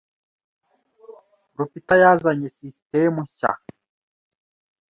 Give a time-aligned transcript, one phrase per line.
[1.57, 3.51] Rupita yazanye sisitemu nshya.